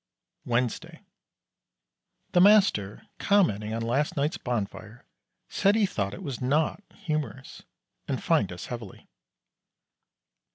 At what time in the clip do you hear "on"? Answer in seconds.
3.71-3.83